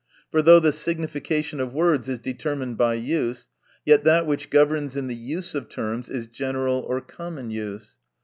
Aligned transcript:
For 0.31 0.41
though 0.41 0.59
the 0.59 0.71
signification 0.71 1.59
of 1.59 1.73
words 1.75 2.09
is 2.09 2.17
determined 2.17 2.75
by 2.75 2.95
use, 2.95 3.49
yet 3.85 4.03
that 4.03 4.25
which 4.25 4.49
governs 4.49 4.97
in 4.97 5.05
the 5.05 5.13
use 5.15 5.53
of 5.53 5.69
terms 5.69 6.09
is 6.09 6.25
general 6.25 6.83
or 6.87 7.01
common 7.01 7.51
use. 7.51 7.97